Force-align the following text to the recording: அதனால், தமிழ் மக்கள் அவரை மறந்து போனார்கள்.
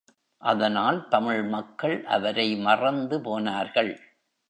அதனால், 0.41 1.07
தமிழ் 1.07 1.43
மக்கள் 1.43 1.95
அவரை 2.07 2.55
மறந்து 2.55 3.21
போனார்கள். 3.21 3.93